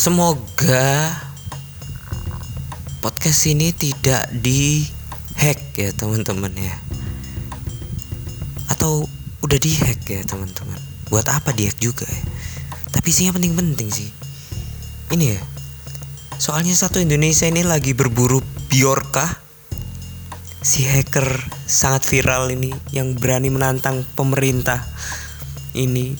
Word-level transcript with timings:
Semoga 0.00 1.12
podcast 3.04 3.44
ini 3.52 3.68
tidak 3.68 4.32
di 4.32 4.88
hack 5.36 5.76
ya 5.76 5.92
teman-teman 5.92 6.48
ya. 6.56 6.72
Atau 8.72 9.04
udah 9.44 9.60
di 9.60 9.76
hack 9.76 10.00
ya 10.08 10.24
teman-teman. 10.24 10.80
Buat 11.12 11.28
apa 11.28 11.52
di 11.52 11.68
hack 11.68 11.76
juga 11.84 12.08
ya? 12.08 12.22
Tapi 12.96 13.12
isinya 13.12 13.36
penting-penting 13.36 13.92
sih. 13.92 14.08
Ini 15.12 15.36
ya. 15.36 15.40
Soalnya 16.40 16.72
satu 16.72 16.96
Indonesia 16.96 17.44
ini 17.44 17.60
lagi 17.60 17.92
berburu 17.92 18.40
Biorka. 18.72 19.28
Si 20.64 20.88
hacker 20.88 21.28
sangat 21.68 22.08
viral 22.08 22.48
ini 22.48 22.72
yang 22.96 23.20
berani 23.20 23.52
menantang 23.52 24.08
pemerintah 24.16 24.80
ini 25.76 26.16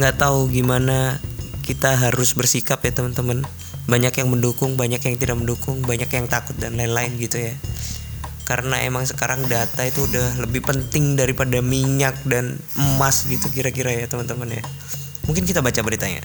nggak 0.00 0.16
tahu 0.16 0.48
gimana 0.48 1.20
kita 1.62 1.94
harus 1.94 2.34
bersikap 2.34 2.82
ya 2.82 2.90
teman-teman 2.90 3.46
banyak 3.86 4.14
yang 4.18 4.28
mendukung 4.30 4.74
banyak 4.74 5.02
yang 5.02 5.16
tidak 5.18 5.38
mendukung 5.38 5.82
banyak 5.82 6.10
yang 6.10 6.26
takut 6.26 6.54
dan 6.58 6.74
lain-lain 6.74 7.14
gitu 7.18 7.38
ya 7.38 7.54
karena 8.46 8.82
emang 8.82 9.06
sekarang 9.06 9.46
data 9.46 9.86
itu 9.86 10.04
udah 10.10 10.42
lebih 10.42 10.66
penting 10.66 11.14
daripada 11.14 11.62
minyak 11.62 12.18
dan 12.26 12.58
emas 12.74 13.24
gitu 13.30 13.46
kira-kira 13.48 13.94
ya 13.94 14.10
teman-teman 14.10 14.58
ya 14.58 14.62
mungkin 15.24 15.46
kita 15.46 15.62
baca 15.62 15.80
beritanya 15.80 16.22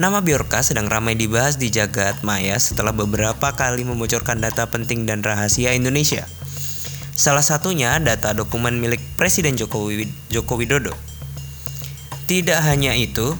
Nama 0.00 0.24
Biorka 0.24 0.64
sedang 0.64 0.88
ramai 0.88 1.12
dibahas 1.12 1.60
di 1.60 1.68
jagat 1.68 2.24
maya 2.24 2.56
setelah 2.56 2.88
beberapa 2.88 3.52
kali 3.52 3.84
membocorkan 3.84 4.40
data 4.40 4.64
penting 4.64 5.04
dan 5.04 5.20
rahasia 5.20 5.76
Indonesia. 5.76 6.24
Salah 7.12 7.44
satunya 7.44 8.00
data 8.00 8.32
dokumen 8.32 8.80
milik 8.80 8.96
Presiden 9.20 9.60
Joko 9.60 10.56
Widodo. 10.56 10.96
Tidak 12.24 12.60
hanya 12.64 12.96
itu, 12.96 13.36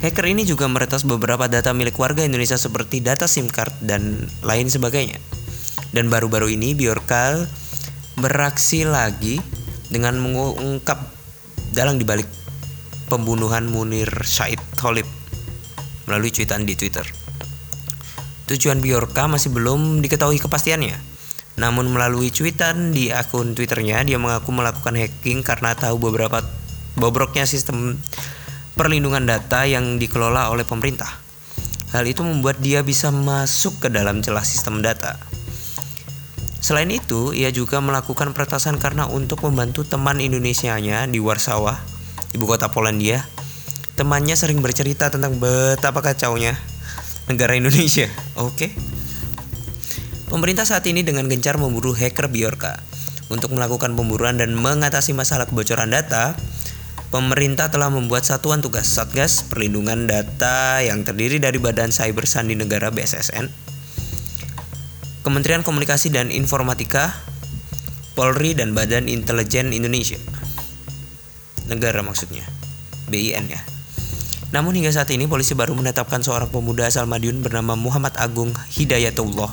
hacker 0.00 0.26
ini 0.28 0.42
juga 0.44 0.68
meretas 0.68 1.04
beberapa 1.06 1.48
data 1.48 1.72
milik 1.72 1.96
warga 1.96 2.24
Indonesia 2.24 2.58
seperti 2.60 3.00
data 3.00 3.24
SIM 3.24 3.48
card 3.48 3.72
dan 3.84 4.26
lain 4.44 4.68
sebagainya. 4.68 5.20
Dan 5.94 6.12
baru-baru 6.12 6.52
ini 6.52 6.76
Biorka 6.76 7.46
beraksi 8.16 8.84
lagi 8.84 9.40
dengan 9.88 10.18
mengungkap 10.20 10.98
dalang 11.72 12.00
dibalik 12.00 12.26
pembunuhan 13.06 13.70
Munir 13.70 14.08
Said 14.26 14.58
Khalid 14.76 15.06
melalui 16.10 16.30
cuitan 16.32 16.66
di 16.66 16.74
Twitter. 16.74 17.06
Tujuan 18.46 18.78
Biorka 18.78 19.26
masih 19.26 19.50
belum 19.50 20.00
diketahui 20.02 20.38
kepastiannya. 20.38 21.16
Namun 21.56 21.88
melalui 21.88 22.28
cuitan 22.30 22.92
di 22.92 23.08
akun 23.08 23.56
Twitternya, 23.56 24.04
dia 24.04 24.20
mengaku 24.20 24.52
melakukan 24.52 24.92
hacking 24.92 25.40
karena 25.40 25.72
tahu 25.72 25.96
beberapa 25.98 26.44
bobroknya 27.00 27.48
sistem 27.48 27.96
perlindungan 28.76 29.24
data 29.24 29.66
yang 29.66 29.98
dikelola 29.98 30.52
oleh 30.52 30.62
pemerintah. 30.62 31.10
Hal 31.96 32.04
itu 32.06 32.22
membuat 32.22 32.60
dia 32.60 32.84
bisa 32.84 33.08
masuk 33.10 33.82
ke 33.82 33.88
dalam 33.88 34.22
celah 34.22 34.44
sistem 34.44 34.84
data. 34.84 35.16
Selain 36.60 36.90
itu, 36.92 37.32
ia 37.32 37.50
juga 37.50 37.82
melakukan 37.82 38.36
peretasan 38.36 38.76
karena 38.76 39.08
untuk 39.08 39.42
membantu 39.42 39.82
teman 39.82 40.20
Indonesianya 40.20 41.08
di 41.08 41.22
Warsawa, 41.22 41.78
ibu 42.34 42.44
kota 42.44 42.68
Polandia, 42.68 43.24
Temannya 43.96 44.36
sering 44.36 44.60
bercerita 44.60 45.08
tentang 45.08 45.40
betapa 45.40 46.04
kacaunya 46.04 46.52
negara 47.32 47.56
Indonesia. 47.56 48.12
Oke. 48.36 48.68
Pemerintah 50.28 50.68
saat 50.68 50.84
ini 50.84 51.00
dengan 51.00 51.24
gencar 51.32 51.56
memburu 51.56 51.96
hacker 51.96 52.28
Biorka. 52.28 52.76
Untuk 53.32 53.56
melakukan 53.56 53.96
pemburuan 53.96 54.36
dan 54.36 54.52
mengatasi 54.52 55.16
masalah 55.16 55.48
kebocoran 55.48 55.88
data, 55.88 56.36
pemerintah 57.16 57.72
telah 57.72 57.88
membuat 57.88 58.28
satuan 58.28 58.60
tugas 58.60 58.84
Satgas 58.92 59.40
Perlindungan 59.48 60.04
Data 60.04 60.84
yang 60.84 61.00
terdiri 61.00 61.40
dari 61.40 61.56
Badan 61.56 61.88
Cyber 61.88 62.28
Sandi 62.28 62.60
Negara 62.60 62.92
BSSN, 62.92 63.48
Kementerian 65.24 65.64
Komunikasi 65.64 66.12
dan 66.12 66.28
Informatika, 66.28 67.16
Polri 68.12 68.52
dan 68.52 68.76
Badan 68.76 69.08
Intelijen 69.08 69.72
Indonesia. 69.72 70.20
Negara 71.72 72.04
maksudnya. 72.04 72.44
BIN 73.08 73.48
ya. 73.48 73.64
Namun 74.52 74.76
hingga 74.76 74.92
saat 74.92 75.08
ini 75.08 75.24
polisi 75.24 75.56
baru 75.56 75.72
menetapkan 75.72 76.20
seorang 76.20 76.52
pemuda 76.52 76.84
asal 76.84 77.08
Madiun 77.08 77.40
bernama 77.40 77.80
Muhammad 77.80 78.12
Agung 78.20 78.52
Hidayatullah 78.76 79.48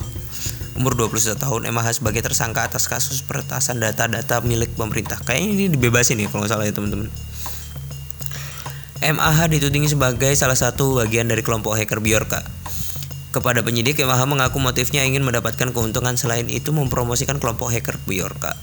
umur 0.76 0.92
21 1.00 1.40
tahun 1.40 1.70
MAH 1.72 2.02
sebagai 2.02 2.20
tersangka 2.20 2.66
atas 2.66 2.92
kasus 2.92 3.24
peretasan 3.24 3.80
data-data 3.80 4.44
milik 4.44 4.76
pemerintah. 4.76 5.16
Kayaknya 5.24 5.48
ini 5.48 5.64
dibebasin 5.72 6.20
nih 6.20 6.28
kalau 6.28 6.44
nggak 6.44 6.52
salah 6.52 6.66
ya 6.68 6.74
teman-teman. 6.76 7.08
MAH 9.04 9.52
ditudingi 9.52 9.92
sebagai 9.92 10.32
salah 10.32 10.56
satu 10.56 10.96
bagian 10.96 11.28
dari 11.28 11.44
kelompok 11.44 11.76
hacker 11.76 12.00
Biorka. 12.00 12.40
Kepada 13.36 13.60
penyidik, 13.60 14.00
MAH 14.00 14.24
mengaku 14.24 14.56
motifnya 14.64 15.04
ingin 15.04 15.20
mendapatkan 15.20 15.76
keuntungan 15.76 16.16
selain 16.16 16.48
itu 16.48 16.72
mempromosikan 16.72 17.36
kelompok 17.36 17.68
hacker 17.68 18.00
Biorka. 18.08 18.56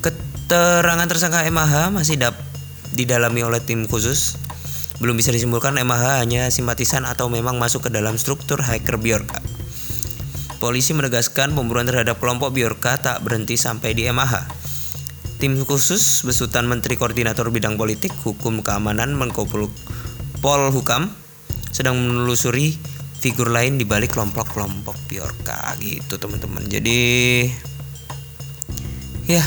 Keterangan 0.00 1.04
tersangka 1.04 1.44
MAH 1.52 1.92
masih 1.92 2.16
dapat 2.16 2.40
didalami 2.96 3.44
oleh 3.44 3.60
tim 3.60 3.84
khusus. 3.84 4.40
Belum 4.96 5.12
bisa 5.12 5.28
disimpulkan 5.28 5.76
MH 5.76 6.24
hanya 6.24 6.48
simpatisan 6.48 7.04
atau 7.04 7.28
memang 7.28 7.60
masuk 7.60 7.86
ke 7.86 7.90
dalam 7.92 8.16
struktur 8.16 8.64
hacker 8.64 8.96
Biorka. 8.96 9.44
Polisi 10.56 10.96
menegaskan 10.96 11.52
pemburuan 11.52 11.84
terhadap 11.84 12.16
kelompok 12.16 12.56
Biorka 12.56 12.96
tak 12.96 13.20
berhenti 13.20 13.60
sampai 13.60 13.92
di 13.92 14.08
MH. 14.08 14.57
Tim 15.38 15.54
khusus 15.62 16.26
besutan 16.26 16.66
Menteri 16.66 16.98
Koordinator 16.98 17.46
Bidang 17.54 17.78
Politik, 17.78 18.10
Hukum 18.26 18.66
Keamanan 18.66 19.14
Menko 19.14 19.46
Pol 19.46 20.62
Hukam 20.74 21.14
sedang 21.70 21.94
menelusuri 21.94 22.74
figur 23.22 23.54
lain 23.54 23.78
di 23.78 23.86
balik 23.86 24.18
kelompok-kelompok 24.18 24.98
Biorka 25.06 25.78
gitu 25.78 26.18
teman-teman. 26.18 26.66
Jadi 26.66 26.98
ya 29.30 29.46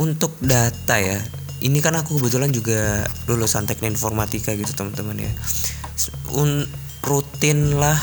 untuk 0.00 0.32
data 0.40 0.96
ya 0.96 1.20
ini 1.60 1.84
kan 1.84 1.92
aku 2.00 2.16
kebetulan 2.16 2.56
juga 2.56 3.04
lulusan 3.28 3.68
teknik 3.68 4.00
informatika 4.00 4.56
gitu 4.56 4.72
teman-teman 4.72 5.28
ya 5.28 5.32
Un, 6.32 6.64
rutin 7.04 7.76
lah 7.76 8.00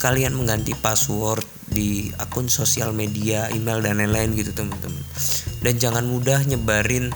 kalian 0.00 0.32
mengganti 0.32 0.72
password 0.72 1.44
di 1.68 2.08
akun 2.16 2.48
sosial 2.48 2.96
media 2.96 3.52
email 3.52 3.84
dan 3.84 4.00
lain-lain 4.00 4.32
gitu 4.32 4.56
teman-teman 4.56 5.04
dan 5.60 5.76
jangan 5.76 6.04
mudah 6.08 6.40
nyebarin 6.48 7.12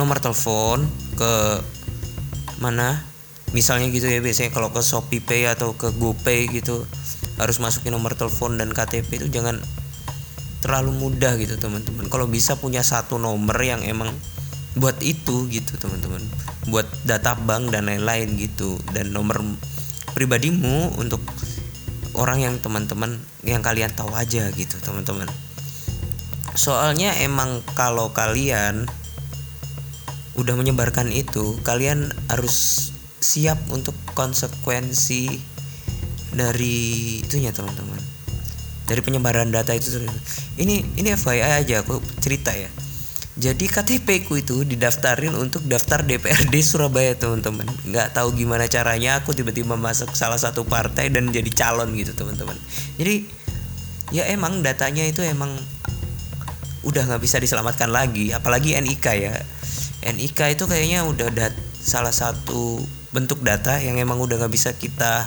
nomor 0.00 0.20
telepon 0.20 0.88
ke 1.16 1.32
mana? 2.60 3.04
Misalnya 3.52 3.88
gitu 3.92 4.08
ya 4.08 4.20
biasanya 4.20 4.52
kalau 4.52 4.72
ke 4.72 4.80
Shopee 4.84 5.22
Pay 5.22 5.48
atau 5.48 5.76
ke 5.76 5.92
GoPay 5.94 6.50
gitu 6.50 6.84
harus 7.36 7.56
masukin 7.60 7.92
nomor 7.92 8.16
telepon 8.16 8.56
dan 8.56 8.72
KTP 8.72 9.22
itu 9.22 9.28
jangan 9.28 9.60
terlalu 10.64 10.92
mudah 10.96 11.36
gitu 11.40 11.56
teman-teman. 11.56 12.08
Kalau 12.08 12.26
bisa 12.28 12.56
punya 12.58 12.80
satu 12.82 13.20
nomor 13.20 13.56
yang 13.60 13.84
emang 13.84 14.12
buat 14.76 14.98
itu 15.00 15.48
gitu 15.48 15.76
teman-teman. 15.80 16.20
Buat 16.68 16.88
data 17.06 17.36
bank 17.38 17.72
dan 17.72 17.88
lain-lain 17.88 18.34
gitu. 18.36 18.76
Dan 18.92 19.14
nomor 19.14 19.40
pribadimu 20.16 20.96
untuk 20.96 21.20
orang 22.16 22.40
yang 22.40 22.54
teman-teman 22.58 23.20
yang 23.44 23.60
kalian 23.60 23.92
tahu 23.92 24.10
aja 24.16 24.48
gitu 24.56 24.80
teman-teman 24.80 25.28
soalnya 26.56 27.12
emang 27.20 27.60
kalau 27.76 28.10
kalian 28.16 28.88
udah 30.36 30.54
menyebarkan 30.56 31.12
itu 31.12 31.56
kalian 31.64 32.12
harus 32.28 32.90
siap 33.20 33.60
untuk 33.72 33.96
konsekuensi 34.12 35.40
dari 36.36 36.76
itunya 37.24 37.52
teman-teman 37.52 38.00
dari 38.88 39.00
penyebaran 39.00 39.52
data 39.52 39.72
itu 39.72 40.00
ini 40.60 40.84
ini 40.96 41.08
FYI 41.12 41.64
aja 41.64 41.84
aku 41.84 42.00
cerita 42.20 42.52
ya 42.52 42.68
jadi 43.36 43.68
KTP 43.68 44.24
ku 44.24 44.40
itu 44.40 44.64
didaftarin 44.64 45.36
untuk 45.36 45.60
daftar 45.68 46.00
DPRD 46.00 46.56
Surabaya 46.64 47.12
teman-teman. 47.12 47.68
Nggak 47.84 48.16
tahu 48.16 48.32
gimana 48.32 48.64
caranya 48.64 49.20
aku 49.20 49.36
tiba-tiba 49.36 49.76
masuk 49.76 50.16
salah 50.16 50.40
satu 50.40 50.64
partai 50.64 51.12
dan 51.12 51.28
jadi 51.28 51.52
calon 51.52 51.92
gitu 52.00 52.16
teman-teman. 52.16 52.56
Jadi 52.96 53.28
ya 54.08 54.24
emang 54.32 54.64
datanya 54.64 55.04
itu 55.04 55.20
emang 55.20 55.52
udah 56.86 57.02
nggak 57.10 57.22
bisa 57.22 57.42
diselamatkan 57.42 57.90
lagi. 57.90 58.30
Apalagi 58.30 58.78
NIK 58.78 59.06
ya. 59.18 59.34
NIK 60.06 60.54
itu 60.54 60.64
kayaknya 60.70 61.02
udah 61.02 61.28
dat 61.34 61.54
salah 61.82 62.14
satu 62.14 62.78
bentuk 63.10 63.42
data 63.42 63.82
yang 63.82 63.98
emang 63.98 64.22
udah 64.22 64.38
nggak 64.38 64.52
bisa 64.54 64.70
kita 64.78 65.26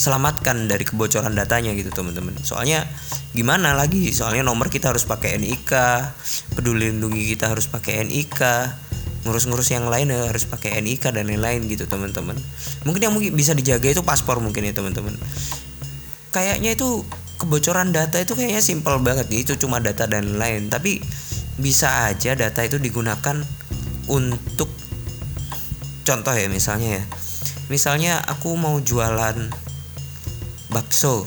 selamatkan 0.00 0.64
dari 0.64 0.88
kebocoran 0.88 1.36
datanya 1.36 1.76
gitu 1.76 1.92
teman-teman 1.92 2.32
soalnya 2.40 2.88
gimana 3.36 3.76
lagi 3.76 4.16
soalnya 4.16 4.40
nomor 4.40 4.72
kita 4.72 4.88
harus 4.88 5.04
pakai 5.04 5.36
NIK 5.36 5.72
peduli 6.56 6.88
lindungi 6.88 7.36
kita 7.36 7.52
harus 7.52 7.68
pakai 7.68 8.08
NIK 8.08 8.40
ngurus-ngurus 9.28 9.68
yang 9.76 9.92
lain 9.92 10.08
harus 10.08 10.48
pakai 10.48 10.80
NIK 10.80 11.12
dan 11.12 11.28
lain-lain 11.28 11.68
gitu 11.68 11.84
teman-teman 11.84 12.40
mungkin 12.88 13.00
yang 13.04 13.12
mungkin 13.12 13.36
bisa 13.36 13.52
dijaga 13.52 13.92
itu 13.92 14.00
paspor 14.00 14.40
mungkin 14.40 14.64
ya 14.64 14.72
teman-teman 14.72 15.20
kayaknya 16.32 16.72
itu 16.72 17.04
kebocoran 17.40 17.96
data 17.96 18.20
itu 18.20 18.36
kayaknya 18.36 18.60
simpel 18.60 19.00
banget 19.00 19.32
itu 19.32 19.56
cuma 19.56 19.80
data 19.80 20.04
dan 20.04 20.36
lain. 20.36 20.68
Tapi 20.68 21.00
bisa 21.56 22.12
aja 22.12 22.36
data 22.36 22.60
itu 22.60 22.76
digunakan 22.76 23.40
untuk 24.12 24.68
contoh 26.04 26.34
ya 26.36 26.52
misalnya 26.52 27.00
ya. 27.00 27.04
Misalnya 27.72 28.20
aku 28.28 28.52
mau 28.60 28.76
jualan 28.84 29.48
bakso. 30.68 31.24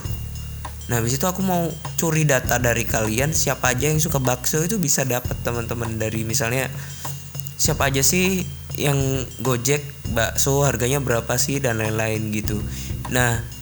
Nah 0.92 1.00
habis 1.00 1.16
itu 1.16 1.26
aku 1.26 1.42
mau 1.42 1.72
curi 1.96 2.28
data 2.28 2.60
dari 2.60 2.84
kalian 2.84 3.32
siapa 3.32 3.74
aja 3.74 3.90
yang 3.90 4.04
suka 4.04 4.20
bakso 4.20 4.62
itu 4.62 4.78
bisa 4.78 5.08
dapat 5.08 5.40
teman-teman. 5.42 5.98
Dari 5.98 6.28
misalnya 6.28 6.70
siapa 7.58 7.90
aja 7.90 8.04
sih 8.04 8.44
yang 8.76 9.00
gojek 9.40 9.82
bakso 10.12 10.68
harganya 10.68 11.00
berapa 11.00 11.40
sih 11.40 11.64
dan 11.64 11.80
lain-lain 11.80 12.30
gitu. 12.36 12.60
Nah 13.10 13.53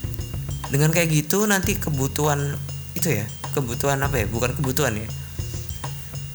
dengan 0.72 0.88
kayak 0.88 1.12
gitu 1.12 1.44
nanti 1.44 1.76
kebutuhan 1.76 2.56
itu 2.96 3.12
ya 3.12 3.28
kebutuhan 3.52 4.00
apa 4.00 4.24
ya? 4.24 4.26
Bukan 4.26 4.56
kebutuhan 4.56 4.96
ya. 4.96 5.04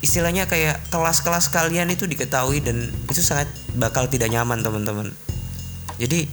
Istilahnya 0.06 0.46
kayak 0.46 0.94
kelas-kelas 0.94 1.50
kalian 1.50 1.90
itu 1.90 2.06
diketahui 2.06 2.62
dan 2.62 2.86
itu 3.10 3.20
sangat 3.26 3.50
bakal 3.74 4.06
tidak 4.06 4.30
nyaman 4.30 4.62
teman-teman. 4.62 5.10
Jadi 5.98 6.30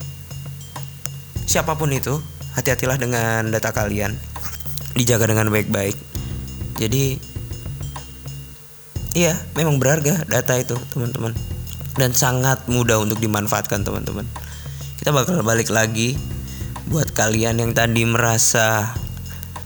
siapa 1.49 1.73
pun 1.81 1.89
itu 1.89 2.21
hati-hatilah 2.53 3.01
dengan 3.01 3.49
data 3.49 3.73
kalian. 3.73 4.13
Dijaga 4.93 5.33
dengan 5.33 5.49
baik-baik. 5.49 5.97
Jadi 6.77 7.17
iya 9.17 9.33
memang 9.57 9.81
berharga 9.81 10.29
data 10.29 10.61
itu 10.61 10.77
teman-teman. 10.93 11.33
Dan 11.97 12.13
sangat 12.13 12.69
mudah 12.69 13.01
untuk 13.01 13.17
dimanfaatkan 13.17 13.81
teman-teman. 13.81 14.29
Kita 15.01 15.09
bakal 15.09 15.41
balik 15.41 15.73
lagi 15.73 16.21
buat 16.89 17.13
kalian 17.17 17.61
yang 17.61 17.73
tadi 17.73 18.05
merasa 18.05 18.93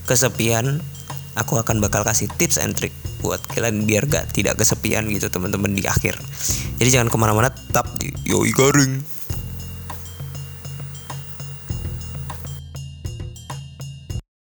kesepian 0.06 0.78
aku 1.34 1.58
akan 1.58 1.78
bakal 1.82 2.02
kasih 2.02 2.30
tips 2.38 2.58
and 2.58 2.74
trick 2.74 2.94
buat 3.18 3.42
kalian 3.50 3.82
biar 3.82 4.06
gak 4.06 4.30
tidak 4.30 4.58
kesepian 4.58 5.10
gitu 5.10 5.26
teman-teman 5.26 5.74
di 5.74 5.82
akhir. 5.86 6.14
Jadi 6.78 6.88
jangan 6.88 7.10
ke 7.10 7.16
mana-mana 7.18 7.50
tetap 7.50 7.90
di 7.98 8.14
yoi 8.22 8.54
garing 8.54 9.17